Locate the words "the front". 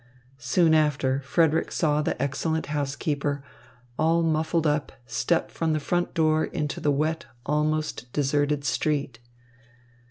5.73-6.15